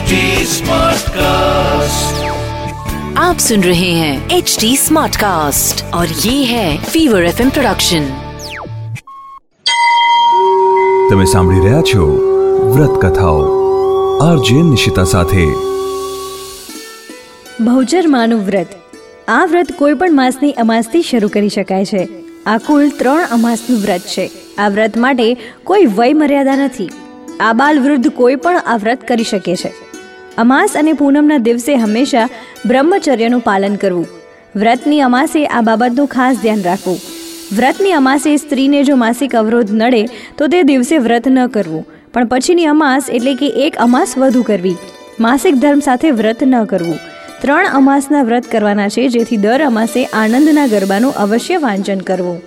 HD 0.00 0.18
Smartcast. 0.50 2.20
आप 3.18 3.38
सुन 3.38 3.62
रहे 3.62 3.90
हैं 3.92 4.12
एच 4.30 4.56
डी 4.60 4.70
स्मार्ट 4.76 5.16
कास्ट 5.16 5.82
और 5.94 6.14
ये 6.20 6.34
है 6.44 6.68
फीवर 6.84 7.26
एफ 7.26 7.42
प्रोडक्शन 7.50 8.06
તમે 11.10 11.26
સાંભળી 11.26 11.60
રહ્યા 11.60 11.82
છો 11.84 12.08
વ્રત 12.70 12.98
કથાઓ 13.04 13.44
આરજે 14.24 14.58
નિશિતા 14.64 15.06
સાથે 15.12 15.46
બહુચર 17.62 18.04
માનું 18.10 18.44
વ્રત 18.44 18.76
આ 19.30 19.40
વ્રત 19.46 19.78
કોઈ 19.78 19.96
પણ 19.96 20.20
માસની 20.20 20.58
અમાસથી 20.60 21.06
શરૂ 21.06 21.34
કરી 21.34 21.56
શકાય 21.56 21.90
છે 21.90 22.04
આ 22.46 22.60
કુલ 22.66 22.94
ત્રણ 23.00 23.34
અમાસનું 23.34 23.82
વ્રત 23.82 24.12
છે 24.12 24.30
આ 24.60 24.70
વ્રત 24.70 25.02
માટે 25.02 25.50
કોઈ 25.64 25.90
વય 25.98 26.14
મર્યાદા 26.18 26.62
નથી 26.62 26.94
આ 27.38 27.54
બાલ 27.54 27.78
વૃદ્ધ 27.78 28.12
કોઈ 28.12 28.36
પણ 28.38 28.62
આ 28.64 28.76
વ્રત 28.78 29.02
કરી 29.08 29.26
શકે 29.26 29.56
છે 29.56 29.70
અમાસ 30.37 30.75
અને 30.75 30.93
પૂનમના 30.93 31.37
દિવસે 31.37 31.75
હંમેશા 31.75 32.29
બ્રહ્મચર્યનું 32.65 33.41
પાલન 33.41 33.75
કરવું. 33.75 34.07
વ્રતની 34.55 35.01
અમાસે 35.01 35.45
આ 35.45 35.61
બાબતનું 35.61 36.07
ખાસ 36.07 36.37
ધ્યાન 36.37 36.63
રાખવું. 36.63 36.99
વ્રતની 37.57 37.91
અમાસે 37.91 38.37
સ્ત્રીને 38.37 38.83
જો 38.83 38.95
માસિક 38.95 39.35
અવરોધ 39.35 39.71
નડે, 39.71 40.09
તો 40.37 40.47
તે 40.47 40.63
દિવસે 40.63 40.97
વ્રત 40.97 41.27
ન 41.27 41.47
કરવું. 41.47 41.85
પણ 42.13 42.27
પછીની 42.27 42.65
અમાસ 42.65 43.09
એટલે 43.09 43.35
કે 43.35 43.45
એક 43.45 43.75
અમાસ 43.79 44.17
વધુ 44.17 44.43
કરવી. 44.43 44.77
માસિક 45.19 45.55
ધર્મ 45.55 45.79
સાથે 45.79 46.11
વ્રત 46.11 46.43
ન 46.43 46.65
કરવું. 46.65 46.99
ત્રણ 47.41 47.65
અમાસના 47.65 48.23
વ્રત 48.23 48.47
કરવાના 48.47 48.89
છે, 48.89 49.09
જેથી 49.09 49.37
દર 49.37 49.61
અમાસે 49.61 50.05
આનંદના 50.05 50.67
ગરબાનું 50.67 51.13
અવશ્ય 51.15 51.57
વાંચન 51.57 52.01
કરવું. 52.01 52.41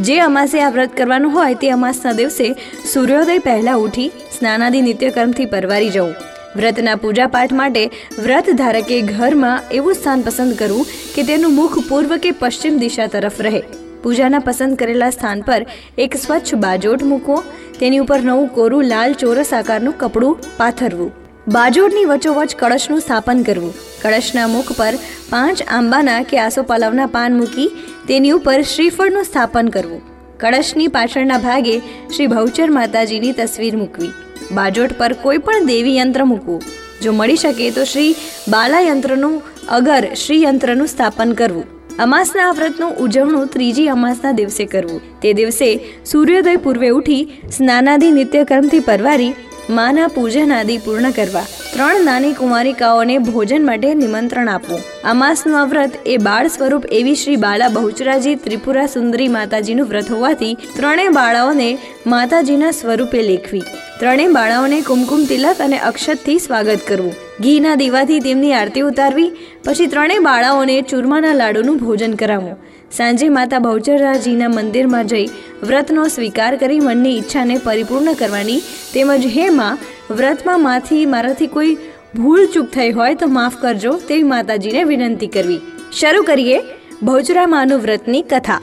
જે 0.00 0.18
અમાસે 0.20 0.58
આ 0.60 0.70
વ્રત 0.70 0.96
કરવાનું 0.96 1.30
હોય, 1.30 1.54
તે 1.54 1.70
અમાસના 1.70 2.12
દિવસે 2.12 2.54
સૂર્યોદય 2.92 3.38
પહેલાં 3.38 3.78
ઉઠી 3.78 4.10
સ્નાનાદિ 4.38 4.80
નિત્યકર્મથી 4.80 5.46
પરવારી 5.46 5.90
જવું. 5.90 6.31
વ્રતના 6.56 6.96
પૂજાપાઠ 6.96 7.52
માટે 7.52 7.84
વ્રત 8.18 8.50
ધારકે 8.50 9.00
ઘરમાં 9.00 9.62
એવું 9.70 9.94
સ્થાન 9.94 10.22
પસંદ 10.22 10.58
કરવું 10.58 10.86
કે 11.14 11.22
તેનું 11.22 11.54
મુખ 11.54 11.78
પૂર્વ 11.88 12.16
કે 12.16 12.30
પશ્ચિમ 12.30 12.78
દિશા 12.78 13.06
તરફ 13.06 13.40
રહે. 13.40 13.62
પૂજાના 14.02 14.38
પસંદ 14.38 14.76
કરેલા 14.76 15.10
સ્થાન 15.10 15.42
પર 15.42 15.66
એક 15.98 16.16
સ્વચ્છ 16.16 16.54
બાજોટ 16.54 17.02
મૂકવો, 17.02 17.42
તેની 17.80 17.98
ઉપર 17.98 18.20
નવું 18.20 18.48
કોરું 18.48 18.84
લાલ 18.84 19.12
ચોરસ 19.12 19.52
આકારનું 19.52 19.98
કપડું 19.98 20.38
પાથરવું. 20.56 21.12
બાજોટની 21.48 22.04
વચ્ચોવચ 22.04 22.54
કળશનું 22.54 23.00
સ્થાપન 23.00 23.42
કરવું. 23.42 23.74
કળશના 24.02 24.46
મુખ 24.46 24.72
પર 24.76 24.94
પાંચ 25.30 25.62
આંબાના 25.62 26.22
કે 26.22 26.38
આસોપાલવના 26.38 27.06
પાન 27.06 27.36
મૂકી 27.36 27.68
તેની 28.08 28.30
ઉપર 28.30 28.62
શ્રીફળનું 28.62 29.24
સ્થાપન 29.24 29.68
કરવું. 29.68 30.02
કળશની 30.40 30.88
પાછળના 30.88 31.38
ભાગે 31.38 31.78
શ્રી 32.14 32.26
ભવચર 32.26 32.70
માતાજીની 32.70 33.32
તસવીર 33.32 33.76
મૂકવી. 33.76 34.12
બાજોટ 34.54 34.98
પર 34.98 35.12
કોઈ 35.12 35.38
પણ 35.38 35.66
દેવી 35.66 35.96
યંત્ર 35.96 36.24
મૂકવું. 36.24 36.62
જો 37.02 37.12
મળી 37.12 37.36
શકે 37.36 37.70
તો 37.70 37.84
શ્રી 37.84 38.16
બાલા 38.48 38.80
યંત્રનું 38.80 39.36
અગર 39.68 40.02
શ્રી 40.14 40.42
યંત્રનું 40.42 40.86
સ્થાપન 40.86 41.32
કરવું. 41.32 41.64
અમાસના 41.98 42.50
વ્રતનું 42.52 42.92
ઉજવણું 42.96 43.48
ત્રીજી 43.48 43.88
અમાસના 43.88 44.32
દિવસે 44.32 44.64
કરવું. 44.64 45.00
તે 45.22 45.32
દિવસે 45.32 45.68
સૂર્યોદય 46.04 46.56
પૂર્વે 46.56 46.88
ઉઠી 46.88 47.22
સ્નાનાદિ 47.56 48.10
નિત્યકર્મથી 48.10 48.80
પરવારી 48.80 49.34
માના 49.70 50.06
પૂજન 50.06 50.52
આદિ 50.52 50.78
પૂર્ણ 50.78 51.10
કરવા. 51.10 51.48
ત્રણ 51.74 52.02
નાની 52.06 52.30
કુમારિકાઓને 52.38 53.14
ભોજન 53.26 53.62
માટે 53.68 53.92
નિમંત્રણ 54.00 54.48
આપવું. 54.54 54.80
અમાસનું 55.12 55.54
આ 55.60 55.68
વ્રત 55.70 55.94
એ 56.14 56.16
બાળ 56.26 56.48
સ્વરૂપ 56.54 56.84
એવી 56.98 57.14
શ્રી 57.20 57.36
બાલા 57.44 57.70
બહુચરાજી 57.76 58.34
ત્રિપુરા 58.46 58.90
સુંદરી 58.94 59.28
માતાજીનું 59.36 59.88
વ્રત 59.92 60.10
હોવાથી 60.14 60.50
ત્રણેય 60.74 61.14
બાળાઓને 61.18 61.68
માતાજીના 62.14 62.72
સ્વરૂપે 62.80 63.22
લેખવી. 63.28 63.62
ત્રણેય 64.00 64.34
બાળાઓને 64.36 64.78
કુમકુમ 64.90 65.22
તિલક 65.30 65.62
અને 65.66 65.78
અક્ષતથી 65.90 66.36
સ્વાગત 66.46 66.84
કરવું. 66.90 67.16
ઘીના 67.44 67.78
દીવાથી 67.82 68.20
તેમની 68.28 68.52
આરતી 68.58 68.84
ઉતારવી, 68.90 69.30
પછી 69.64 69.88
ત્રણેય 69.94 70.26
બાળાઓને 70.28 70.76
ચૂરમાના 70.92 71.38
લાડુનું 71.40 71.80
ભોજન 71.84 72.18
કરાવવું. 72.24 72.60
સાંજે 72.98 73.30
માતા 73.38 73.62
બહુચરાજીના 73.66 74.52
મંદિરમાં 74.58 75.10
જઈ 75.12 75.26
વ્રતનો 75.68 76.06
સ્વીકાર 76.16 76.52
કરી 76.62 76.84
મનની 76.86 77.16
ઈચ્છાને 77.18 77.56
પરિપૂર્ણ 77.66 78.20
કરવાની 78.22 78.60
તેમજ 78.94 79.26
હે 79.36 79.46
માં 79.58 79.82
વ્રતમાં 80.18 80.62
માથી 80.62 81.02
મારાથી 81.14 81.50
કોઈ 81.56 81.74
ભૂલ 82.16 82.44
ચૂક 82.54 82.68
થઈ 82.76 82.90
હોય 82.98 83.18
તો 83.20 83.28
માફ 83.36 83.56
કરજો 83.62 83.92
તેવી 84.08 84.30
માતાજીને 84.30 84.82
વિનંતી 84.90 85.30
કરવી. 85.36 85.60
શરૂ 85.98 86.24
કરીએ 86.30 86.58
ભોજરા 87.02 87.46
માનું 87.54 87.84
વ્રતની 87.84 88.24
કથા. 88.30 88.60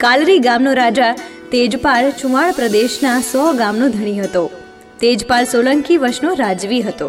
કાલરી 0.00 0.40
ગામનો 0.46 0.72
રાજા 0.80 1.12
તેજપાલ 1.52 2.10
ચુમાળ 2.20 2.52
પ્રદેશના 2.52 3.18
સો 3.30 3.42
ગામનો 3.60 3.88
ધણી 3.88 4.20
હતો. 4.20 4.44
તેજપાલ 5.00 5.44
સોલંકી 5.52 5.98
વંશનો 5.98 6.32
રાજવી 6.34 6.82
હતો. 6.82 7.08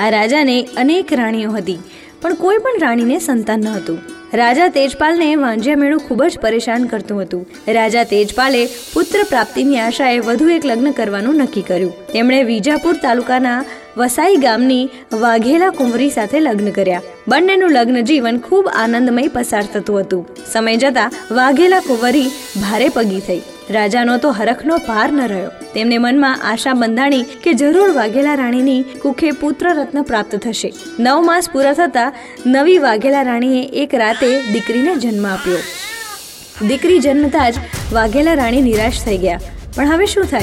આ 0.00 0.10
રાજાને 0.16 0.56
અનેક 0.76 1.12
રાણીઓ 1.20 1.50
હતી, 1.50 1.80
પણ 2.22 2.34
કોઈ 2.34 2.60
પણ 2.64 2.82
રાણીને 2.84 3.18
સંતાન 3.18 3.64
ન 3.64 3.78
હતું. 3.78 4.00
રાજા 4.34 4.68
તેજપાલને 4.68 5.36
વાંજ્યા 5.36 5.76
મેળું 5.76 6.00
ખૂબ 6.00 6.22
જ 6.22 6.38
પરેશાન 6.38 6.84
કરતું 6.84 7.22
હતું. 7.22 7.46
રાજા 7.68 8.04
તેજપાલે 8.04 8.66
પુત્ર 8.66 9.22
પ્રાપ્તિની 9.22 9.78
આશાએ 9.78 10.18
વધુ 10.18 10.48
એક 10.48 10.66
લગ્ન 10.66 10.90
કરવાનું 10.90 11.36
નક્કી 11.36 11.62
કર્યું. 11.62 12.06
તેમણે 12.06 12.42
વિજાપુર 12.42 12.96
તાલુકાના 12.96 13.64
વસાઈ 13.96 14.36
ગામની 14.36 14.88
વાઘેલા 15.12 15.70
કુંવરી 15.70 16.10
સાથે 16.10 16.40
લગ્ન 16.40 16.70
કર્યા. 16.70 17.02
બંનેનું 17.28 17.70
લગ્ન 17.70 18.00
જીવન 18.00 18.38
ખૂબ 18.38 18.70
આનંદમય 18.74 19.28
પસાર 19.28 19.62
થતું 19.62 20.00
હતું. 20.00 20.28
સમય 20.52 20.76
જતા 20.76 21.10
વાઘેલા 21.30 21.80
કુંવરી 21.80 22.28
ભારે 22.56 22.88
પગી 22.88 23.20
થઈ. 23.20 23.42
રાજાનો 23.70 24.16
તો 24.16 24.30
હરખનો 24.30 24.76
પાર 24.76 25.12
ન 25.12 25.20
રહ્યો. 25.20 25.50
તેમને 25.74 25.98
મનમાં 25.98 26.52
આશા 26.52 26.72
બંધાણી 26.72 27.22
કે 27.22 27.52
જરૂર 27.52 27.90
વાઘેલા 27.90 28.34
રાણીની 28.34 28.82
કુખે 28.82 29.30
પુત્ર 29.30 29.74
રત્ન 29.74 30.02
પ્રાપ્ત 30.02 30.36
થશે. 30.36 30.72
નવ 30.98 31.22
માસ 31.22 31.50
પૂરા 31.52 31.72
થતા 31.72 32.12
નવી 32.46 32.78
વાઘેલા 32.78 33.22
રાણીએ 33.22 33.64
એક 33.64 33.94
રાતે 33.94 34.42
દીકરીને 34.52 34.96
જન્મ 34.96 35.26
આપ્યો. 35.26 35.58
દીકરી 36.68 36.98
જન્મતા 36.98 37.50
જ 37.50 37.54
વાઘેલા 37.92 38.34
રાણી 38.34 38.62
નિરાશ 38.62 39.04
થઈ 39.04 39.18
ગયા. 39.18 39.40
પણ 39.76 39.86
હવે 39.88 40.06
શું 40.06 40.24
થાય? 40.24 40.42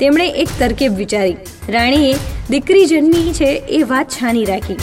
તેમણે 0.00 0.28
એક 0.28 0.48
તરકીબ 0.58 0.94
વિચારી. 0.94 1.36
રાણીએ 1.68 2.14
દીકરી 2.50 2.86
જન્મી 2.86 3.32
છે 3.32 3.62
એ 3.68 3.82
વાત 3.82 4.08
છાની 4.08 4.44
રાખી. 4.44 4.76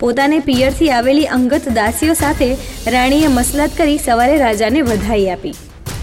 પોતાને 0.00 0.38
પિયરથી 0.38 0.90
આવેલી 0.90 1.24
અંગત 1.24 1.68
દાસીઓ 1.68 2.12
સાથે 2.12 2.56
રાણીએ 2.86 3.26
મસલત 3.26 3.70
કરી 3.78 3.98
સવારે 3.98 4.38
રાજાને 4.38 4.82
વધાઈ 4.82 5.26
આપી. 5.26 5.54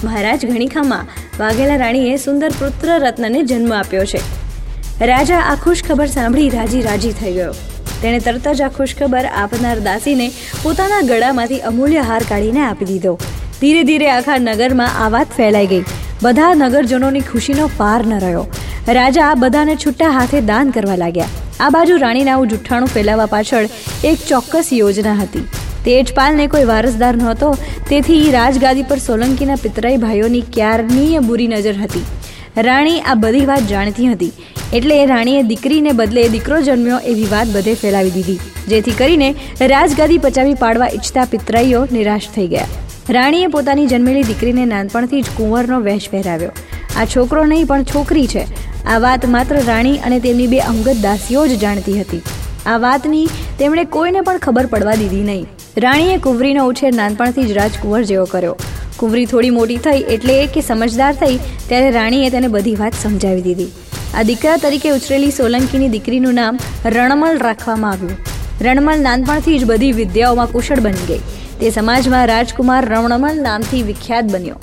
મહારાજ 0.03 0.45
ઘણીખામાં 0.45 1.18
વાઘેલા 1.39 1.75
રાણીએ 1.75 2.17
સુંદર 2.17 2.49
પુત્ર 2.49 2.87
રત્નને 2.99 3.43
જન્મ 3.43 3.73
આપ્યો 3.73 4.05
છે. 4.05 4.19
રાજા 5.05 5.39
આ 5.39 5.55
ખુશખબર 5.55 6.05
સાંભળી 6.05 6.49
રાજી 6.49 6.81
રાજી 6.81 7.11
થઈ 7.11 7.33
ગયો. 7.33 7.53
તેણે 8.01 8.19
તરત 8.19 8.47
જ 8.47 8.61
આ 8.61 8.67
ખુશખબર 8.67 9.25
આપનાર 9.25 9.79
દાસીને 9.79 10.31
પોતાના 10.63 11.01
ગળામાંથી 11.01 11.59
અમૂલ્ય 11.59 11.99
હાર 11.99 12.21
કાઢીને 12.29 12.65
આપી 12.65 12.85
દીધો. 12.85 13.17
ધીરે 13.61 13.83
ધીરે 13.83 14.11
આખા 14.11 14.37
નગરમાં 14.37 15.05
આ 15.05 15.09
વાત 15.09 15.27
ફેલાઈ 15.37 15.67
ગઈ. 15.67 15.83
બધા 16.23 16.53
નગરજનોની 16.53 17.19
ખુશીનો 17.19 17.69
પાર 17.77 18.07
ન 18.07 18.19
રહ્યો. 18.19 18.45
રાજા 18.87 19.33
બધાને 19.33 19.75
છૂટા 19.75 20.09
હાથે 20.09 20.41
દાન 20.41 20.69
કરવા 20.69 20.95
લાગ્યા. 20.95 21.25
આ 21.59 21.69
બાજુ 21.69 21.97
રાણીના 21.97 22.41
જુઠ્ઠાણું 22.45 22.89
ફેલાવવા 22.89 23.25
પાછળ 23.25 23.69
એક 24.03 24.17
ચોક્કસ 24.27 24.69
યોજના 24.73 25.13
હતી. 25.13 25.47
તેજપાલને 25.85 26.45
કોઈ 26.53 26.69
વારસદાર 26.71 27.15
નહોતો, 27.21 27.49
તેથી 27.89 28.23
રાજગાદી 28.37 28.87
પર 28.91 28.99
સોલંકીના 29.07 29.59
પિતરાઈ 29.65 30.03
ભાઈઓની 30.05 30.45
ક્યારની 30.55 31.25
બુરી 31.29 31.49
નજર 31.53 31.77
હતી. 31.83 32.05
રાણી 32.67 33.01
આ 33.01 33.15
બધી 33.23 33.47
વાત 33.49 33.67
જાણતી 33.71 34.07
હતી, 34.13 34.31
એટલે 34.77 34.95
રાણીએ 35.11 35.43
દીકરીને 35.51 35.91
બદલે 35.99 36.23
દીકરો 36.35 36.57
જન્મ્યો 36.67 36.99
એવી 37.11 37.29
વાત 37.33 37.53
બધે 37.55 37.75
ફેલાવી 37.81 38.15
દીધી, 38.15 38.39
જેથી 38.71 38.95
કરીને 39.01 39.29
રાજગાદી 39.73 40.19
પચાવી 40.25 40.57
પાડવા 40.63 40.89
ઈચ્છતા 40.97 41.27
પિતરાઈઓ 41.33 41.83
નિરાશ 41.97 42.29
થઈ 42.37 42.47
ગયા. 42.53 42.71
રાણીએ 43.17 43.51
પોતાની 43.53 43.87
જન્મેલી 43.93 44.25
દીકરીને 44.31 44.65
નાનપણથી 44.73 45.21
જ 45.21 45.37
કુંવરનો 45.37 45.79
વેશ 45.87 46.09
પહેરાવ્યો. 46.15 46.51
આ 46.97 47.05
છોકરો 47.13 47.45
નહીં, 47.53 47.69
પણ 47.71 47.87
છોકરી 47.93 48.27
છે. 48.33 48.43
આ 48.85 48.99
વાત 49.05 49.29
માત્ર 49.35 49.61
રાણી 49.69 50.01
અને 50.09 50.19
તેમની 50.25 50.49
બે 50.55 50.59
અંગત 50.73 51.01
દાસીઓ 51.05 51.47
જ 51.51 51.61
જાણતી 51.63 51.97
હતી. 52.01 52.21
આ 52.65 52.77
વાતની 52.85 53.25
તેમણે 53.61 53.85
કોઈને 53.95 54.21
પણ 54.27 54.43
ખબર 54.45 54.69
પડવા 54.73 54.99
દીધી 55.01 55.25
નહીં. 55.29 55.47
રાણીએ 55.77 56.17
કુંવરીનો 56.17 56.67
ઉછેર 56.67 56.95
નાનપણથી 56.95 57.43
જ 57.45 57.51
રાજકુંવર 57.51 58.01
જેવો 58.03 58.25
કર્યો. 58.25 58.55
કુંવરી 58.97 59.25
થોડી 59.25 59.49
મોટી 59.49 59.77
થઈ 59.77 60.01
એટલે 60.01 60.47
કે 60.47 60.61
સમજદાર 60.61 61.13
થઈ 61.13 61.37
ત્યારે 61.67 61.91
રાણીએ 61.91 62.29
તેને 62.29 62.47
બધી 62.47 62.75
વાત 62.75 62.93
સમજાવી 62.93 63.41
દીધી. 63.41 63.71
આ 64.15 64.23
દીકરા 64.23 64.57
તરીકે 64.57 64.89
ઉછરેલી 64.89 65.31
સોલંકીની 65.31 65.87
દીકરીનું 65.87 66.33
નામ 66.33 66.59
રણમલ 66.85 67.37
રાખવામાં 67.37 67.91
આવ્યું. 67.91 68.17
રણમલ 68.61 68.99
નાનપણથી 68.99 69.59
જ 69.59 69.65
બધી 69.65 69.91
વિદ્યાઓમાં 69.91 70.47
કુશળ 70.47 70.79
બની 70.79 71.07
ગઈ. 71.07 71.21
તે 71.59 71.69
સમાજમાં 71.69 72.27
રાજકુમાર 72.27 72.85
રણમલ 72.85 73.41
નામથી 73.41 73.83
વિખ્યાત 73.83 74.25
બન્યો. 74.25 74.55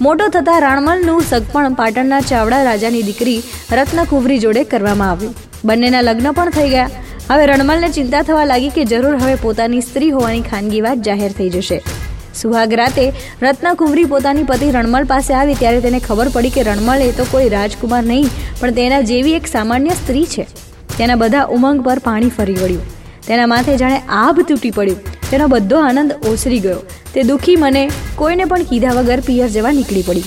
મોટો 0.00 0.28
થતાં 0.28 0.60
રણમલનું 0.60 1.22
સગપણ 1.22 1.74
પાટણના 1.74 2.20
ચાવડા 2.20 2.64
રાજાની 2.64 3.02
દીકરી 3.02 3.42
રત્નકુંવરી 3.72 4.38
જોડે 4.38 4.64
કરવામાં 4.64 5.10
આવ્યું. 5.10 5.34
બંનેના 5.64 6.00
લગ્ન 6.00 6.32
પણ 6.32 6.50
થઈ 6.50 6.68
ગયા. 6.68 6.90
હવે 7.30 7.46
રણમલને 7.46 7.88
ચિંતા 7.88 8.22
થવા 8.22 8.44
લાગી 8.44 8.68
કે 8.68 8.84
જરૂર 8.84 9.16
હવે 9.16 9.34
પોતાની 9.34 9.80
સ્ત્રી 9.80 10.10
હોવાની 10.10 10.40
ખાનગી 10.40 10.80
વાત 10.80 10.98
જાહેર 10.98 11.32
થઈ 11.32 11.50
જશે. 11.50 11.78
સુહાગ 12.34 12.72
રાતે 12.72 13.12
રત્નકુંવરી 13.42 14.04
પોતાની 14.04 14.42
પતિ 14.42 14.70
રણમલ 14.70 15.04
પાસે 15.04 15.34
આવી 15.34 15.54
ત્યારે 15.54 15.80
તેને 15.80 15.98
ખબર 15.98 16.28
પડી 16.28 16.50
કે 16.50 16.62
રણમલ 16.62 17.02
એ 17.02 17.10
તો 17.10 17.24
કોઈ 17.30 17.48
રાજકુમાર 17.48 18.02
નહીં, 18.04 18.28
પણ 18.60 18.70
તેના 18.70 19.00
જેવી 19.00 19.32
એક 19.32 19.46
સામાન્ય 19.46 19.90
સ્ત્રી 19.90 20.26
છે. 20.26 20.46
તેના 20.98 21.14
બધા 21.14 21.44
ઉમંગ 21.44 21.84
પર 21.84 21.98
પાણી 21.98 22.28
ફરી 22.28 22.52
વળ્યું. 22.52 22.84
તેના 23.26 23.46
માથે 23.46 23.76
જાણે 23.76 23.98
આભ 24.08 24.40
તૂટી 24.40 24.70
પડ્યું. 24.70 25.00
તેનો 25.30 25.46
બધો 25.46 25.76
આનંદ 25.78 26.12
ઓસરી 26.26 26.58
ગયો. 26.58 26.80
તે 27.14 27.22
દુઃખી 27.22 27.56
મને 27.56 27.90
કોઈને 28.16 28.44
પણ 28.44 28.62
કીધા 28.62 28.90
વગર 28.90 29.20
પિયર 29.20 29.48
જવા 29.48 29.70
નીકળી 29.70 30.02
પડી. 30.02 30.24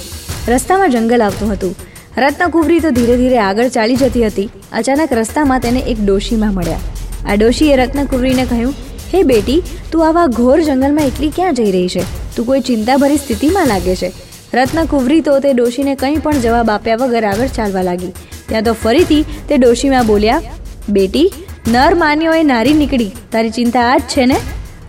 રસ્તામાં 0.47 0.89
જંગલ 0.89 1.21
આવતું 1.21 1.53
હતું. 1.53 1.75
રત્નકુવરી 2.17 2.79
તો 2.79 2.89
ધીરે 2.89 3.17
ધીરે 3.17 3.37
આગળ 3.37 3.67
ચાલી 3.67 3.95
જતી 3.95 4.25
હતી. 4.25 4.49
અચાનક 4.71 5.13
રસ્તામાં 5.13 5.59
તેને 5.59 5.79
એક 5.79 6.05
ડોશીમાં 6.05 6.53
મળ્યા. 6.53 6.92
આ 7.25 7.35
ડોશીએ 7.35 7.75
રત્નકુવરીને 7.75 8.45
કહ્યું, 8.45 8.73
હે 9.13 9.23
બેટી, 9.23 9.63
તું 9.91 10.07
આવા 10.07 10.25
ઘોર 10.27 10.61
જંગલમાં 10.61 11.05
એટલી 11.05 11.29
ક્યાં 11.29 11.53
જઈ 11.53 11.71
રહી 11.71 11.87
છે? 11.87 12.35
તું 12.35 12.45
કોઈ 12.45 12.59
ચિંતાભરી 12.59 13.17
સ્થિતિમાં 13.17 13.67
લાગે 13.67 13.95
છે. 13.95 14.11
રત્નકુવરી 14.53 15.21
તો 15.21 15.39
તે 15.39 15.53
ડોશીને 15.53 15.95
કંઈ 15.95 16.17
પણ 16.17 16.33
જવાબ 16.33 16.69
આપ્યા 16.69 16.95
વગર 16.95 17.23
આગળ 17.23 17.47
ચાલવા 17.47 17.81
લાગી. 17.81 18.07
ત્યાં 18.49 18.63
તો 18.63 18.73
ફરીથી 18.73 19.25
તે 19.49 19.57
ડોશીમાં 19.57 20.05
બોલ્યા, 20.05 20.41
બેટી, 20.89 21.31
નર 21.67 21.95
માન્યોએ 21.95 22.43
નારી 22.43 22.73
નીકળી. 22.73 23.11
તારી 23.31 23.49
ચિંતા 23.49 23.93
આ 23.93 23.97
જ 23.97 24.01
છે 24.01 24.25
ને? 24.25 24.35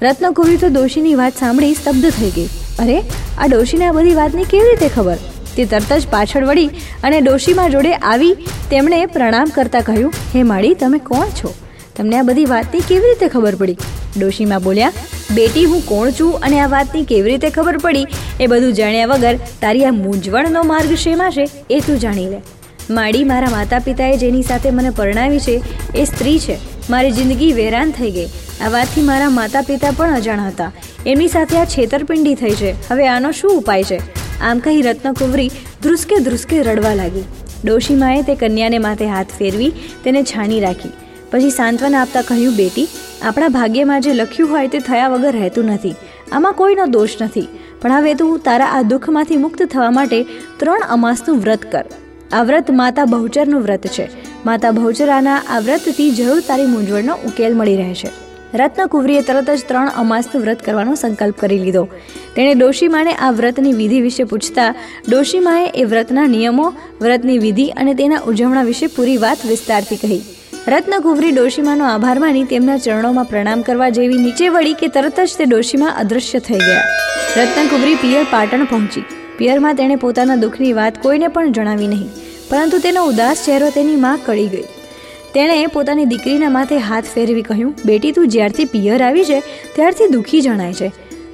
રત્નકુવરી 0.02 0.56
તો 0.56 0.66
ડોશીની 0.66 1.14
વાત 1.14 1.32
સાંભળી 1.40 1.74
સ્તબ્ધ 1.74 2.10
થઈ 2.10 2.30
ગઈ. 2.30 2.46
અરે, 2.78 3.02
આ 3.38 3.46
ડોશીને 3.46 3.84
આ 3.84 3.92
બધી 3.92 4.14
વાતની 4.14 4.44
કેવી 4.44 4.68
રીતે 4.68 4.88
ખબર? 4.88 5.16
તે 5.56 5.64
તરત 5.64 5.92
જ 5.92 6.08
પાછળ 6.08 6.44
વળી 6.44 6.66
અને 7.04 7.20
ડોશીમાં 7.20 7.70
જોડે 7.70 7.94
આવી 7.94 8.32
તેમણે 8.70 9.06
પ્રણામ 9.06 9.44
કરતા 9.44 9.80
કહ્યું, 9.80 10.12
હે 10.34 10.42
માળી, 10.42 10.74
તમે 10.74 10.98
કોણ 10.98 11.26
છો? 11.26 11.54
તમને 11.96 12.18
આ 12.18 12.22
બધી 12.22 12.44
વાતની 12.44 12.80
કેવી 12.80 13.06
રીતે 13.06 13.28
ખબર 13.28 13.54
પડી? 13.54 13.76
ડોશીમાં 14.18 14.62
બોલ્યા, 14.62 14.92
બેટી, 15.34 15.64
હું 15.64 15.86
કોણ 15.86 16.10
છું 16.10 16.34
અને 16.34 16.60
આ 16.60 16.66
વાતની 16.66 17.04
કેવી 17.04 17.30
રીતે 17.30 17.50
ખબર 17.50 17.78
પડી? 17.78 18.06
એ 18.40 18.46
બધું 18.46 18.72
જાણ્યા 18.72 19.06
વગર 19.06 19.36
તારી 19.60 19.84
આ 19.84 19.90
મૂંઝવણનો 19.90 20.62
માર્ગ 20.62 20.94
શેમાં 20.94 21.32
છે 21.32 21.48
એ 21.70 21.80
તું 21.80 21.98
જાણી 21.98 22.26
લે. 22.26 22.40
માડી, 22.90 23.24
મારા 23.24 23.48
માતા 23.50 23.78
પિતાએ 23.78 24.16
જેની 24.16 24.42
સાથે 24.42 24.70
મને 24.70 24.90
પરણાવી 24.90 25.38
છે, 25.38 25.62
એ 25.94 26.04
સ્ત્રી 26.04 26.38
છે. 26.38 26.56
મારી 26.90 27.12
જિંદગી 27.12 27.52
વેરાન 27.52 27.90
થઈ 27.90 28.10
ગઈ. 28.10 28.26
આ 28.64 28.68
વાતથી 28.68 29.02
મારા 29.02 29.30
માતા 29.30 29.60
પિતા 29.60 29.90
પણ 29.90 30.14
અજાણ 30.14 30.40
હતા. 30.40 30.72
એમની 31.06 31.28
સાથે 31.28 31.58
આ 31.58 31.64
છેતરપિંડી 31.64 32.34
થઈ 32.34 32.50
છે. 32.50 32.88
હવે 32.88 33.08
આનો 33.08 33.30
શું 33.30 33.58
ઉપાય 33.58 33.84
છે? 33.84 33.98
આમ 34.40 34.58
કહી 34.58 34.82
રત્નકુંવરી 34.82 35.50
ધ્રુસકે 35.82 36.16
ધ્રુસકે 36.16 36.62
રડવા 36.62 36.94
લાગી. 36.94 37.24
ડોશીમાએ 37.64 38.22
તે 38.22 38.34
કન્યાને 38.34 38.78
માથે 38.78 39.06
હાથ 39.06 39.26
ફેરવી 39.38 39.72
તેને 40.04 40.22
છાની 40.22 40.60
રાખી. 40.60 40.88
પછી 41.34 41.50
સાંત્વના 41.50 42.00
આપતા 42.00 42.22
કહ્યું, 42.22 42.56
બેટી, 42.56 42.88
આપણા 43.22 43.48
ભાગ્યમાં 43.48 44.02
જે 44.02 44.12
લખ્યું 44.14 44.50
હોય 44.50 44.68
તે 44.68 44.80
થયા 44.88 45.08
વગર 45.12 45.32
રહેતું 45.36 45.70
નથી. 45.74 45.94
આમાં 46.32 46.52
કોઈનો 46.52 46.84
દોષ 46.86 47.16
નથી. 47.20 47.48
પણ 47.80 47.94
હવે 47.96 48.12
તું 48.14 48.42
તારા 48.48 48.68
આ 48.74 48.82
દુઃખમાંથી 48.82 49.36
મુક્ત 49.36 49.62
થવા 49.72 49.88
માટે 49.90 50.20
ત્રણ 50.58 50.84
અમાસનું 50.96 51.40
વ્રત 51.40 51.64
કર. 51.72 51.86
આ 52.32 52.42
વ્રત 52.42 52.70
માતા 52.80 53.04
બહુચરનું 53.04 53.62
વ્રત 53.62 53.86
છે. 53.86 54.06
માતા 54.46 54.70
બહુચરાના 54.70 55.40
આ 55.48 55.58
વ્રતથી 55.58 56.10
જરૂર 56.10 56.44
તારી 56.50 56.66
મૂંઝવણનો 56.66 57.16
ઉકેલ 57.30 57.58
મળી 57.60 57.76
રહેશે 57.76 58.12
રત્નકુંવરીએ 58.60 59.22
તરત 59.22 59.50
જ 59.50 59.66
ત્રણ 59.68 59.90
અમાસનું 59.96 60.42
વ્રત 60.42 60.62
કરવાનો 60.62 60.94
સંકલ્પ 60.94 61.36
કરી 61.40 61.58
લીધો. 61.58 61.84
તેણે 62.36 62.54
ડોશીમાને 62.54 63.12
આ 63.14 63.30
વ્રતની 63.30 63.72
વિધિ 63.72 64.00
વિશે 64.00 64.24
પૂછતા, 64.24 64.70
ડોશીમાએ 65.08 65.66
એ 65.74 65.84
વ્રતના 65.84 66.26
નિયમો, 66.26 66.70
વ્રતની 67.02 67.38
વિધિ 67.38 67.66
અને 67.82 67.94
તેના 67.94 68.24
ઉજવણા 68.30 68.62
વિશે 68.62 68.86
પૂરી 68.86 69.16
વાત 69.16 69.46
વિસ્તારથી 69.52 69.96
કહી. 69.96 70.22
રત્નકુંવરી 70.72 71.32
ડોશીમાનો 71.36 71.84
આભાર 71.86 72.18
માની 72.22 72.44
તેમના 72.52 72.76
ચરણોમાં 72.84 73.26
પ્રણામ 73.32 73.64
કરવા 73.66 73.88
જેવી 73.96 74.20
નીચે 74.22 74.46
વળી 74.54 74.78
કે 74.82 74.88
તરત 74.94 75.18
જ 75.20 75.36
તે 75.40 75.46
ડોશીમાં 75.50 75.98
અદૃશ્ય 76.02 76.40
થઈ 76.46 76.60
ગયા. 76.60 76.86
રત્નકુંવરી 77.40 77.98
પિયર 78.04 78.22
પાટણ 78.30 78.64
પહોંચી. 78.70 79.02
પિયરમાં 79.38 79.76
તેણે 79.80 79.98
પોતાના 80.04 80.38
દુઃખની 80.44 80.72
વાત 80.80 81.02
કોઈને 81.04 81.28
પણ 81.36 81.52
જણાવી 81.58 81.90
નહીં, 81.92 82.08
પરંતુ 82.48 82.82
તેનો 82.86 83.04
ઉદાસ 83.10 83.44
ચહેરો 83.46 83.70
તેની 83.76 84.00
માં 84.06 84.26
કળી 84.26 84.48
ગઈ. 84.56 84.64
તેણે 85.36 85.68
પોતાની 85.76 86.10
દીકરીના 86.12 86.52
માથે 86.58 86.76
હાથ 86.88 87.14
ફેરવી 87.14 87.46
કહ્યું, 87.52 87.78
બેટી, 87.84 88.16
તું 88.16 88.34
જ્યારથી 88.36 88.70
પિયર 88.74 89.00
આવી 89.04 89.28
છે, 89.30 89.40
ત્યારથી 89.76 90.12
દુઃખી 90.16 90.44
જણાય 90.46 90.74
છે. 90.80 90.92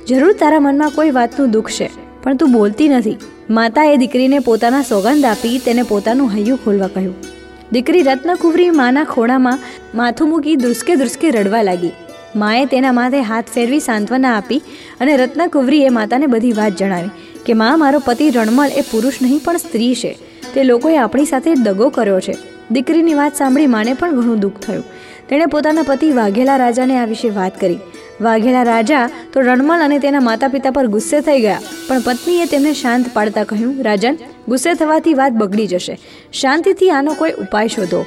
જરૂર 0.09 0.37
તારા 0.44 0.65
મનમાં 0.69 0.97
કોઈ 1.00 1.19
વાતનું 1.19 1.59
દુઃખ 1.59 1.77
છે, 1.81 1.93
પણ 2.23 2.41
તું 2.43 2.56
બોલતી 2.61 2.94
નથી. 2.94 3.19
માતાએ 3.59 3.99
દીકરીને 4.03 4.41
પોતાના 4.49 4.87
સોગંદ 4.94 5.35
આપી 5.35 5.59
તેને 5.67 5.93
પોતાનું 5.93 6.35
હૈયું 6.35 6.65
ખોલવા 6.65 6.97
કહ્યું. 6.97 7.21
દીકરી 7.72 8.02
રત્નકુવરી 8.02 8.70
માના 8.70 9.05
ખોળામાં 9.05 9.58
માથું 9.94 10.28
મૂકી 10.28 10.56
દૃષ્કે 10.56 10.94
દૃષ્કે 10.96 11.31
રડવા 11.31 11.62
લાગી. 11.62 11.90
માએ 12.37 12.64
તેના 12.64 12.93
માથે 12.93 13.20
હાથ 13.20 13.44
ફેરવી 13.55 13.81
સાંત્વના 13.81 14.37
આપી 14.37 14.62
અને 15.00 15.17
રત્નકુવરીએ 15.17 15.88
માતાને 15.88 16.26
બધી 16.26 16.52
વાત 16.52 16.76
જણાવી 16.76 17.11
કે, 17.46 17.52
મા, 17.52 17.76
મારો 17.76 18.02
પતિ 18.05 18.31
રણમલ 18.31 18.70
એ 18.76 18.81
પુરુષ 18.81 19.22
નહીં, 19.22 19.40
પણ 19.44 19.56
સ્ત્રી 19.56 19.94
છે. 19.94 20.19
તે 20.55 20.64
લોકોએ 20.64 20.96
આપણી 20.96 21.25
સાથે 21.25 21.55
દગો 21.55 21.88
કર્યો 21.88 22.20
છે. 22.20 22.34
દીકરીની 22.70 23.14
વાત 23.14 23.37
સાંભળી 23.37 23.67
માને 23.67 23.93
પણ 23.93 24.11
ઘણું 24.11 24.40
દુઃખ 24.40 24.58
થયું. 24.58 24.84
તેણે 25.31 25.47
પોતાના 25.55 25.88
પતિ 25.88 26.12
વાઘેલા 26.19 26.59
રાજાને 26.62 26.94
આ 27.00 27.09
વિશે 27.11 27.29
વાત 27.38 27.61
કરી. 27.61 27.81
વાઘેલા 28.27 28.65
રાજા 28.69 29.05
તો 29.32 29.44
રણમલ 29.44 29.85
અને 29.85 29.99
તેના 30.05 30.25
માતા 30.29 30.50
પિતા 30.55 30.73
પર 30.77 30.88
ગુસ્સે 30.94 31.19
થઈ 31.27 31.41
ગયા, 31.44 31.61
પણ 31.88 32.03
પત્નીએ 32.06 32.47
તેમને 32.53 32.73
શાંત 32.81 33.12
પાડતા 33.15 33.44
કહ્યું, 33.53 33.77
રાજન, 33.88 34.19
ગુસ્સે 34.49 34.71
થવાથી 34.81 35.15
વાત 35.21 35.38
બગડી 35.43 35.69
જશે. 35.73 35.94
શાંતિથી 36.41 36.91
આનો 36.97 37.15
કોઈ 37.21 37.38
ઉપાય 37.44 37.75
શોધો. 37.77 38.00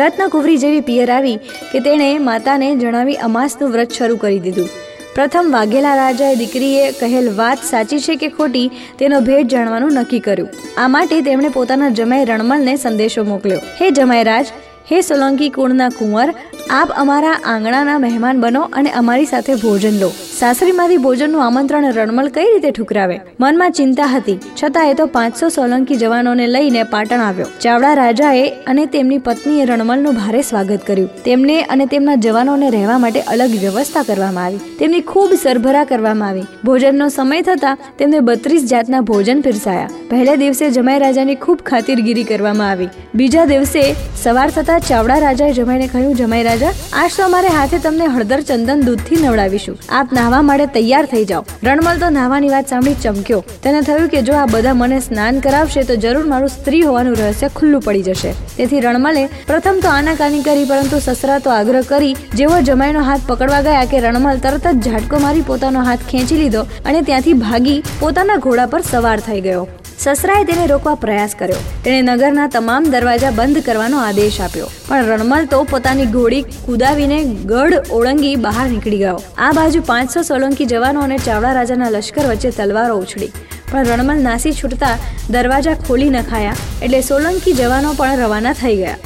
રત્નકુવરી 0.00 0.58
જેવી 0.62 0.82
પિયર 0.88 1.08
આવી 1.12 1.38
કે 1.72 1.80
તેણે 1.86 2.08
માતાને 2.26 2.68
જણાવી 2.82 3.18
અમાસનું 3.28 3.72
વ્રત 3.74 3.98
શરૂ 3.98 4.18
કરી 4.24 4.40
દીધું. 4.44 4.68
પ્રથમ 5.14 5.48
વાઘેલા 5.54 5.94
રાજાએ 6.00 6.34
દીકરીએ 6.40 6.84
કહેલ 6.98 7.30
વાત 7.38 7.64
સાચી 7.70 8.00
છે 8.04 8.16
કે 8.16 8.28
ખોટી 8.36 8.66
તેનો 8.98 9.18
ભેદ 9.28 9.52
જાણવાનું 9.54 9.96
નક્કી 10.00 10.20
કર્યું. 10.26 10.50
આ 10.78 10.88
માટે 10.94 11.16
તેમણે 11.28 11.50
પોતાના 11.56 11.90
જમાઈ 12.00 12.28
રણમલને 12.30 12.74
સંદેશો 12.84 13.24
મોકલ્યો. 13.30 13.62
હે 13.80 13.90
જમાઈ 13.98 14.28
રાજ 14.30 14.52
હે 14.88 15.00
સોલંકી 15.00 15.50
કુળના 15.50 15.88
કુંવર, 15.88 16.34
આપ 16.70 16.90
અમારા 16.96 17.36
આંગણાના 17.44 17.98
મહેમાન 17.98 18.40
બનો 18.40 18.62
અને 18.72 18.90
અમારી 18.90 19.24
સાથે 19.24 19.54
ભોજન 19.54 20.00
લો. 20.00 20.08
સાસરીમાંથી 20.38 20.96
ભોજનનું 20.96 21.44
આમંત્રણ 21.44 21.92
રણમલ 21.92 22.28
કઈ 22.28 22.44
રીતે 22.44 22.70
ઠુકરાવે? 22.70 23.20
મનમાં 23.40 23.70
ચિંતા 23.70 24.04
હતી. 24.04 24.38
છતાં 24.62 24.90
એ 24.90 24.94
તો 24.94 25.06
પાંચસો 25.06 25.48
સોલંકી 25.48 25.96
જવાનોને 25.96 26.46
લઈને 26.46 26.82
પાટણ 26.82 27.20
આવ્યો. 27.20 27.46
ચાવડા 27.60 27.94
રાજાએ 27.94 28.48
અને 28.66 28.86
તેમની 28.86 29.18
પત્નીએ 29.18 29.64
રણમલનું 29.64 30.14
ભારે 30.14 30.42
સ્વાગત 30.42 30.86
કર્યું. 30.86 31.22
તેમને 31.24 31.62
અને 31.62 31.86
તેમના 31.86 32.14
જવાનોને 32.14 32.70
રહેવા 32.70 32.98
માટે 32.98 33.20
અલગ 33.20 33.50
વ્યવસ્થા 33.50 34.02
કરવામાં 34.02 34.44
આવી. 34.44 34.58
તેમની 34.78 35.00
ખૂબ 35.00 35.34
સરભરા 35.34 35.84
કરવામાં 35.84 36.28
આવી. 36.28 36.46
ભોજનનો 36.64 37.08
સમય 37.08 37.40
થતાં 37.40 37.78
તેમને 37.98 38.20
બત્રીસ 38.20 38.64
જાતના 38.64 39.00
ભોજન 39.00 39.40
પીરસાયા. 39.40 39.88
પહેલે 40.10 40.36
દિવસે 40.36 40.70
જમાઈ 40.70 40.98
રાજાની 40.98 41.34
ખૂબ 41.34 41.58
ખાતિરગીરી 41.58 42.24
કરવામાં 42.24 42.70
આવી. 42.70 42.88
બીજા 43.14 43.44
દિવસે 43.44 43.94
સવાર 44.22 44.50
થતા 44.50 44.69
ચાવડા 44.78 45.18
રાજાએ 45.18 45.52
જમાઈને 45.52 45.86
કહ્યું, 45.86 46.14
જમાઈ 46.14 46.42
રાજા, 46.42 46.72
આજ 46.92 47.16
તો 47.16 47.24
અમારે 47.24 47.48
હાથે 47.48 47.78
તમને 47.78 48.06
હળદર, 48.06 48.40
ચંદન, 48.40 48.80
દૂધથી 48.80 49.16
નવડાવીશું. 49.16 49.78
આપ 49.88 50.12
નાહવા 50.12 50.42
માટે 50.42 50.66
તૈયાર 50.66 51.06
થઈ 51.06 51.24
જાઓ. 51.24 51.44
રણમલ 51.64 51.98
તો 51.98 52.10
નાહવાની 52.10 52.48
વાત 52.48 52.68
સાંભળી 52.68 52.94
ચમક્યો. 52.94 53.40
તેને 53.62 53.82
થયું 53.82 54.08
કે 54.08 54.22
જો 54.22 54.34
આ 54.34 54.46
બધા 54.46 54.74
મને 54.74 55.00
સ્નાન 55.00 55.40
કરાવશે 55.40 55.82
તો 55.82 55.96
જરૂર 55.96 56.24
મારું 56.24 56.48
સ્ત્રી 56.48 56.82
હોવાનું 56.82 57.14
રહસ્ય 57.14 57.48
ખુલ્લું 57.48 57.82
પડી 57.82 58.02
જશે. 58.02 58.34
તેથી 58.56 58.80
રણમલે 58.80 59.28
પ્રથમ 59.46 59.80
તો 59.80 59.88
આનાકાની 59.88 60.42
કરી, 60.42 60.64
પરંતુ 60.64 61.00
સસરા 61.00 61.38
તો 61.38 61.50
આગ્રહ 61.50 61.82
કરી 61.82 62.14
જેવો 62.34 62.60
જમાઈનો 62.60 63.02
હાથ 63.02 63.26
પકડવા 63.26 63.62
ગયા 63.62 63.84
કે 63.84 64.00
રણમલ 64.00 64.38
તરત 64.38 64.66
જ 64.66 64.90
ઝાટકો 64.90 65.18
મારી 65.18 65.40
પોતાનો 65.40 65.84
હાથ 65.90 66.08
ખેંચી 66.10 66.36
લીધો 66.36 66.66
અને 66.84 67.02
ત્યાંથી 67.02 67.32
ભાગી 67.32 67.82
પોતાના 68.00 68.36
ઘોડા 68.36 68.66
પર 68.66 68.82
સવાર 68.82 69.20
થઈ 69.20 69.40
ગયો. 69.40 69.68
સસરાએ 70.02 70.44
તેને 70.48 70.66
રોકવા 70.70 70.94
પ્રયાસ 71.00 71.32
કર્યો. 71.40 71.62
તેણે 71.84 72.12
નગરના 72.12 72.46
તમામ 72.54 72.84
દરવાજા 72.92 73.32
બંધ 73.38 73.64
કરવાનો 73.66 73.98
આદેશ 74.04 74.38
આપ્યો. 74.44 74.68
પણ 74.88 75.08
રણમલ 75.10 75.48
તો 75.52 75.58
પોતાની 75.72 76.06
ઘોડી 76.14 76.44
કુદાવીને 76.66 77.18
ગઢ 77.50 77.92
ઓળંગી 77.98 78.36
બહાર 78.46 78.66
નીકળી 78.74 79.00
ગયો. 79.02 79.18
આ 79.46 79.50
બાજુ 79.58 79.82
પાંચસો 79.90 80.22
સોલંકી 80.30 80.68
જવાનો 80.72 81.02
અને 81.06 81.16
ચાવડા 81.26 81.52
રાજાના 81.58 81.90
લશ્કર 81.96 82.24
વચ્ચે 82.30 82.52
તલવારો 82.58 82.94
ઉછળી. 83.02 83.32
પણ 83.72 83.90
રણમલ 83.90 84.22
નાસી 84.28 84.54
છૂટતા 84.60 84.94
દરવાજા 85.36 85.74
ખોલી 85.88 86.10
નખાયા 86.16 86.56
એટલે 86.86 87.02
સોલંકી 87.10 87.54
જવાનો 87.60 87.90
પણ 88.00 88.22
રવાના 88.24 88.54
થઈ 88.62 88.76
ગયા. 88.76 88.96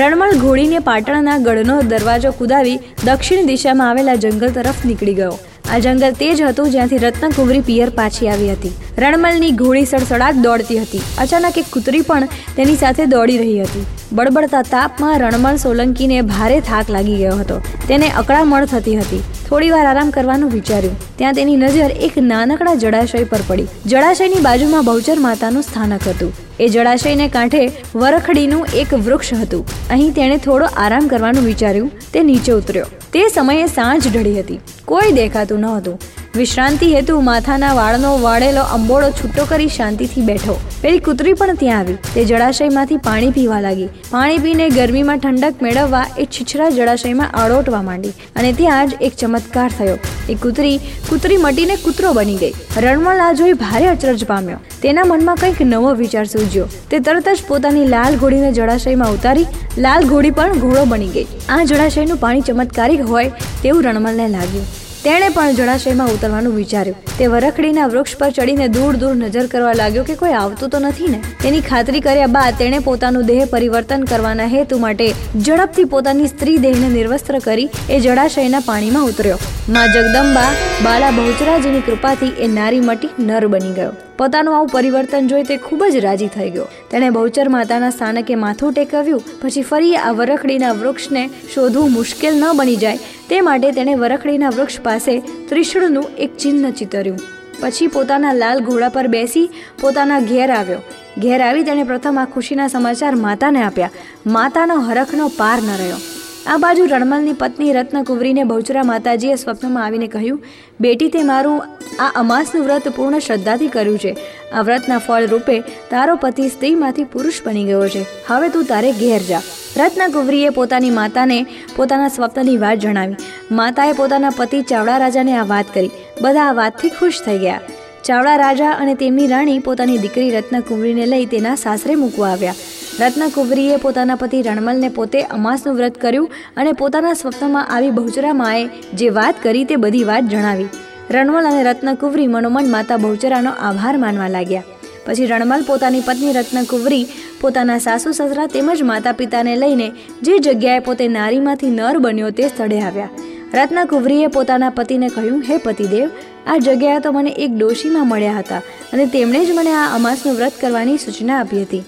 રણમલ 0.00 0.34
ઘોડીને 0.42 0.82
પાટણના 0.88 1.38
ગઢનો 1.46 1.78
દરવાજો 1.92 2.34
કુદાવી 2.40 2.76
દક્ષિણ 3.04 3.48
દિશામાં 3.52 3.88
આવેલા 3.92 4.18
જંગલ 4.26 4.52
તરફ 4.58 4.82
નીકળી 4.90 5.16
ગયો. 5.22 5.38
આ 5.70 5.78
જંગલ 5.78 6.12
તે 6.12 6.34
જ 6.34 6.42
હતું 6.42 6.70
જ્યાંથી 6.70 6.98
રત્નકુંવરી 6.98 7.60
પિયર 7.60 7.90
પાછી 7.90 8.28
આવી 8.28 8.52
હતી. 8.52 8.70
રણમલની 8.98 9.50
ઘોડી 9.50 9.84
સડસડાટ 9.84 10.34
દોડતી 10.34 10.78
હતી. 10.78 11.00
અચાનક 11.18 11.58
એક 11.58 11.64
કૂતરી 11.72 12.00
પણ 12.00 12.28
તેની 12.56 12.76
સાથે 12.76 13.06
દોડી 13.06 13.38
રહી 13.38 13.60
હતી. 13.60 13.86
બળબડતા 14.12 14.62
તાપમાં 14.62 15.18
રણમલ 15.18 15.56
સોલંકીને 15.56 16.22
ભારે 16.22 16.60
થાક 16.60 16.90
લાગી 16.90 17.16
ગયો 17.16 17.36
હતો. 17.36 17.60
તેને 17.88 18.10
અકળામણ 18.10 18.64
થતી 18.64 18.96
હતી. 18.96 19.22
થોડીવાર 19.48 19.86
આરામ 19.86 20.10
કરવાનું 20.10 20.50
વિચાર્યું. 20.50 21.16
ત્યાં 21.16 21.34
તેની 21.34 21.56
નજર 21.56 21.90
એક 21.90 22.18
નાનકડા 22.18 22.74
જળાશય 22.74 23.24
પર 23.24 23.38
પડી. 23.46 23.66
જળાશયની 23.86 24.40
બાજુમાં 24.40 24.84
બહુચર 24.84 25.18
માતાનું 25.18 25.62
સ્થાનક 25.62 26.08
હતું. 26.08 26.32
એ 26.60 26.68
જળાશયને 26.68 27.28
કાંઠે 27.28 27.72
વરખડીનું 27.94 28.66
એક 28.74 28.94
વૃક્ષ 28.94 29.34
હતું. 29.34 29.88
અહીં 29.90 30.12
તેણે 30.12 30.36
થોડો 30.36 30.66
આરામ 30.66 31.08
કરવાનું 31.08 31.44
વિચાર્યું. 31.44 31.90
તે 32.12 32.22
નીચે 32.22 32.52
ઉતર્યો. 32.52 32.86
તે 33.12 33.28
સમયે 33.28 33.66
સાંજ 33.66 34.16
ઢળી 34.16 34.40
હતી. 34.40 34.60
કોઈ 34.90 35.12
દેખાતું 35.14 35.60
ન 35.62 35.66
હતું 35.74 35.98
વિશ્રાંતિ 36.36 36.88
હેતુ 36.94 37.20
માથાના 37.20 37.74
વાળનો 37.74 38.10
વાળેલો 38.20 38.62
અંબોળો 38.62 39.10
છૂટો 39.10 39.44
કરી 39.44 39.68
શાંતિથી 39.68 40.22
બેઠો. 40.22 40.60
પેલી 40.82 40.98
કૂતરી 40.98 41.32
પણ 41.32 41.54
ત્યાં 41.54 41.78
આવી. 41.78 41.94
તે 42.14 42.24
જળાશયમાંથી 42.24 42.96
પાણી 42.96 43.30
પીવા 43.30 43.60
લાગી. 43.60 43.86
પાણી 44.10 44.38
પીને 44.38 44.68
ગરમીમાં 44.68 45.18
ઠંડક 45.18 45.62
મેળવવા 45.62 46.06
એ 46.18 46.24
છીછરા 46.24 46.68
જળાશયમાં 46.70 47.30
આળોટવા 47.34 47.82
માંડી 47.82 48.08
અને 48.08 48.52
ત્યાં 48.52 48.88
જ 48.88 48.92
એક 49.00 49.16
ચમત્કાર 49.16 49.70
થયો. 49.78 49.96
એ 50.28 50.34
કૂતરી 50.34 50.78
કૂતરી 51.08 51.36
મટીને 51.36 51.76
કૂતરો 51.76 52.12
બની 52.12 52.34
ગઈ. 52.34 52.52
રણમલ 52.76 53.20
આ 53.20 53.32
જોઈ 53.32 53.52
ભારે 53.52 53.86
અચરજ 53.86 54.24
પામ્યો. 54.24 54.58
તેના 54.82 55.04
મનમાં 55.04 55.36
કંઈક 55.36 55.62
નવો 55.62 55.94
વિચાર 55.94 56.24
સૂજ્યો. 56.24 56.68
તે 56.90 56.98
તરત 56.98 57.28
જ 57.28 57.38
પોતાની 57.48 57.86
લાલ 57.86 58.16
ઘોડીને 58.16 58.52
જળાશયમાં 58.52 59.10
ઉતારી. 59.10 59.46
લાલ 59.78 60.04
ઘોડી 60.04 60.30
પણ 60.30 60.52
ઘોડો 60.52 60.84
બની 60.84 61.08
ગઈ. 61.08 61.26
આ 61.48 61.64
જળાશયનું 61.64 62.16
પાણી 62.16 62.40
ચમત્કારિક 62.40 63.00
હોય 63.08 63.28
તેવું 63.62 63.82
રણમલને 63.82 64.28
લાગ્યું. 64.28 64.89
તેણે 65.04 65.28
પણ 65.28 65.54
જળાશયમાં 65.54 66.08
ઉતરવાનું 66.08 66.56
વિચાર્યું. 66.56 66.96
તે 67.18 67.26
વરખડીના 67.26 67.86
વૃક્ષ 67.86 68.16
પર 68.18 68.30
ચડીને 68.30 68.68
દૂર 68.68 68.96
દૂર 68.96 69.14
નજર 69.14 69.46
કરવા 69.46 69.72
લાગ્યો 69.72 70.04
કે 70.04 70.14
કોઈ 70.14 70.32
આવતું 70.32 70.70
તો 70.70 70.78
નથી 70.78 71.08
ને? 71.08 71.20
તેની 71.42 71.60
ખાતરી 71.60 72.00
કર્યા 72.00 72.26
બાદ 72.26 72.58
તેણે 72.58 72.78
પોતાનું 72.78 73.26
દેહ 73.26 73.44
પરિવર્તન 73.44 74.04
કરવાના 74.04 74.46
હેતુ 74.46 74.78
માટે 74.78 75.06
ઝડપથી 75.46 75.84
પોતાની 75.84 76.26
સ્ત્રી 76.26 76.58
દેહને 76.58 76.88
નિર્વસ્ત્ર 76.88 77.38
કરી 77.38 77.68
એ 77.90 78.00
જળાશયના 78.00 78.60
પાણીમાં 78.66 79.04
ઉતર્યો. 79.04 79.38
માં 79.74 79.92
જગદંબા 79.94 80.52
બાલા 80.84 81.10
બહુચરાજીની 81.10 81.80
કૃપાથી 81.80 82.30
એ 82.38 82.46
નારી 82.46 82.80
મટી 82.80 83.10
નર 83.18 83.46
બની 83.46 83.72
ગયો. 83.72 83.92
પોતાનું 84.18 84.56
આવું 84.56 84.68
પરિવર્તન 84.68 85.26
જોઈ 85.26 85.42
તે 85.42 85.56
ખૂબ 85.56 85.84
જ 85.84 85.96
રાજી 85.96 86.26
થઈ 86.26 86.50
ગયો. 86.50 86.64
તેણે 86.90 87.10
બહુચર 87.10 87.48
માતાના 87.48 87.90
સ્થાનકે 87.90 88.34
માથું 88.34 88.72
ટેકવ્યું, 88.72 89.22
પછી 89.42 89.62
ફરી 89.62 89.96
આ 89.96 90.12
વરખડીના 90.12 90.72
વૃક્ષને 90.72 91.30
શોધવું 91.54 91.92
મુશ્કેલ 91.92 92.34
ન 92.34 92.44
બની 92.56 92.76
જાય, 92.76 92.96
તે 93.28 93.40
માટે 93.40 93.70
તેણે 93.72 93.94
વરખડીના 93.94 94.48
વૃક્ષ 94.48 94.80
પાસે 94.80 95.20
ત્રિશુળનું 95.48 96.04
એક 96.18 96.36
ચિહ્ન 96.36 96.70
ચિતર્યું. 96.70 97.20
પછી 97.60 97.86
પોતાના 97.86 98.32
લાલ 98.32 98.60
ઘોડા 98.60 98.88
પર 98.88 99.06
બેસી 99.06 99.50
પોતાના 99.80 100.20
ઘેર 100.20 100.50
આવ્યો. 100.50 100.80
ઘેર 101.18 101.42
આવી 101.42 101.62
તેણે 101.62 101.84
પ્રથમ 101.84 102.18
આ 102.18 102.24
ખુશીના 102.24 102.68
સમાચાર 102.68 103.14
માતાને 103.26 103.62
આપ્યા. 103.62 103.90
માતાનો 104.26 104.80
હરખનો 104.80 105.28
પાર 105.28 105.58
ન 105.62 105.76
રહ્યો. 105.78 106.00
આ 106.46 106.56
બાજુ 106.56 106.84
રણમલની 106.84 107.32
પત્ની 107.32 107.72
રત્નકુંવરીને 107.72 108.44
બહુચરા 108.44 108.82
માતાજીએ 108.82 109.34
સ્વપ્નમાં 109.34 109.84
આવીને 109.84 110.06
કહ્યું, 110.06 110.44
બેટી, 110.80 111.08
તે 111.08 111.22
મારું 111.22 111.62
આ 111.98 112.12
અમાસનું 112.14 112.64
વ્રત 112.64 112.88
પૂર્ણ 112.88 113.18
શ્રદ્ધાથી 113.18 113.68
કર્યું 113.68 113.98
છે. 113.98 114.16
આ 114.52 114.60
વ્રતના 114.60 114.98
ફળ 114.98 115.26
રૂપે 115.26 115.60
તારો 115.60 116.16
પતિ 116.16 116.48
સ્ત્રીમાંથી 116.48 117.04
પુરુષ 117.04 117.42
બની 117.46 117.64
ગયો 117.64 117.88
છે. 117.88 118.06
હવે 118.26 118.48
તું 118.48 118.64
તારે 118.64 118.92
ઘેર 118.92 119.20
જા. 119.22 119.40
રત્નકુંવરીએ 119.76 120.48
પોતાની 120.48 120.90
માતાને 120.90 121.46
પોતાના 121.76 122.08
સ્વપ્નની 122.08 122.56
વાત 122.56 122.78
જણાવી. 122.78 123.14
માતાએ 123.50 123.92
પોતાના 123.92 124.30
પતિ 124.36 124.62
ચાવડા 124.62 124.98
રાજાને 124.98 125.36
આ 125.36 125.44
વાત 125.44 125.66
કરી. 125.74 125.90
બધા 126.22 126.40
આ 126.40 126.52
વાતથી 126.52 126.88
ખુશ 126.88 127.22
થઈ 127.26 127.38
ગયા. 127.38 127.60
ચાવડા 128.04 128.36
રાજા 128.36 128.70
અને 128.70 128.94
તેમની 128.94 129.26
રાણી 129.26 129.58
પોતાની 129.58 129.98
દીકરી 129.98 130.30
રત્નકુંવરીને 130.30 131.06
લઈ 131.06 131.26
તેના 131.26 131.54
સાસરે 131.54 131.94
મૂકવા 131.94 132.30
આવ્યા. 132.30 132.54
રત્નકુંવરીએ 133.00 133.76
પોતાના 133.76 134.14
પતિ 134.14 134.42
રણમલને 134.42 134.88
પોતે 134.88 135.20
અમાસનું 135.20 135.76
વ્રત 135.76 135.98
કર્યું 135.98 136.32
અને 136.56 136.72
પોતાના 136.72 137.12
સ્વપ્નમાં 137.12 137.68
આવી 137.74 137.90
બહુચરા 137.90 138.32
માએ 138.32 138.64
જે 138.94 139.08
વાત 139.08 139.34
કરી 139.42 139.64
તે 139.64 139.76
બધી 139.76 140.04
વાત 140.04 140.24
જણાવી. 140.24 140.66
રણમલ 141.10 141.46
અને 141.46 141.62
રત્નકુંવરી 141.62 142.26
મનોમન 142.26 142.68
માતા 142.70 142.96
બહુચરાનો 142.96 143.50
આભાર 143.50 143.98
માનવા 143.98 144.28
લાગ્યા. 144.28 144.62
પછી 145.06 145.26
રણમલ 145.26 145.62
પોતાની 145.62 146.00
પત્ની 146.00 146.32
રત્નકુંવરી 146.32 147.06
પોતાના 147.40 147.78
સાસુ, 147.78 148.12
સસરા 148.12 148.46
તેમજ 148.46 148.82
માતા 148.82 149.12
પિતાને 149.12 149.56
લઈને 149.56 149.92
જે 150.22 150.38
જગ્યાએ 150.38 150.78
પોતે 150.78 151.08
નારીમાંથી 151.08 151.70
નર 151.70 151.98
બન્યો 151.98 152.30
તે 152.30 152.48
સ્થળે 152.48 152.80
આવ્યા. 152.80 153.08
રત્નકુંવરીએ 153.54 154.26
પોતાના 154.26 154.70
પતિને 154.70 155.08
કહ્યું, 155.08 155.42
હે 155.48 155.58
પતિદેવ, 155.58 156.10
આ 156.46 156.58
જગ્યાએ 156.58 156.98
તો 156.98 157.12
મને 157.12 157.30
એક 157.30 157.56
ડોશીમાં 157.56 158.08
મળ્યા 158.08 158.38
હતા 158.38 158.60
અને 158.92 159.06
તેમણે 159.06 159.44
જ 159.44 159.56
મને 159.56 159.72
આ 159.72 159.94
અમાસનું 159.94 160.36
વ્રત 160.36 160.52
કરવાની 160.60 160.98
સૂચના 160.98 161.40
આપી 161.40 161.62
હતી. 161.62 161.82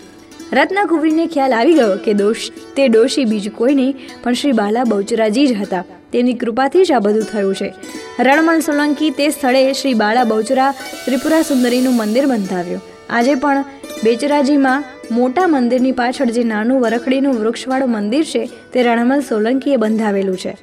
રત્નકુંવરીને 0.52 1.26
ખ્યાલ 1.26 1.52
આવી 1.52 1.72
ગયો 1.72 1.96
કે 2.04 2.14
દોષ, 2.14 2.50
તે 2.76 2.88
દોષી 2.88 3.24
બીજું 3.24 3.56
કોઈ 3.56 3.74
નહીં 3.74 3.96
પણ 4.22 4.32
શ્રી 4.32 4.52
બાલા 4.52 4.84
બહુચરાજી 4.84 5.46
જ 5.46 5.52
હતા. 5.52 5.84
તેમની 6.12 6.34
કૃપાથી 6.34 6.84
જ 6.84 6.92
આ 6.92 6.98
બધું 6.98 7.22
થયું 7.22 7.54
છે. 7.54 7.74
રણમલ 8.20 8.60
સોલંકી 8.60 9.10
તે 9.10 9.30
સ્થળે 9.30 9.72
શ્રી 9.72 9.94
બાળા 9.94 10.24
બહુચરા 10.24 10.74
ત્રિપુરા 11.04 11.42
સુંદરીનું 11.42 11.96
મંદિર 11.96 12.26
બંધાવ્યું. 12.26 12.80
આજે 13.10 13.34
પણ 13.34 13.64
બેચરાજીમાં 14.04 14.84
મોટા 15.10 15.46
મંદિરની 15.46 15.92
પાછળ 15.92 16.26
જે 16.26 16.44
નાનું 16.44 16.80
વરખડીનું 16.80 17.34
વૃક્ષવાળું 17.34 17.90
મંદિર 17.90 18.24
છે, 18.24 18.50
તે 18.72 18.82
રણમલ 18.82 19.20
સોલંકીએ 19.20 19.76
બંધાવેલું 19.76 20.36
છે. 20.36 20.56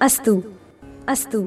અસ્તુ 0.00 0.42
અસ્તુ. 1.08 1.46